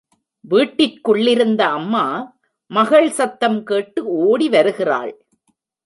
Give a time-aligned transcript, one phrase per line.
[0.49, 2.35] வீட்டிற்குள்ளிருந்த அம்மா,
[2.71, 5.11] மகள் சத்தம் கேட்டு ஓடிவருகிறாள்.